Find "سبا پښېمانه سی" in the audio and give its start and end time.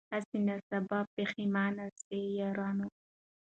0.69-2.21